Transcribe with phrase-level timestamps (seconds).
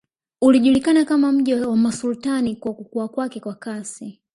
[0.41, 4.21] Ulijulikana kama mji wa masultani kwa kukua kwake kwa kasi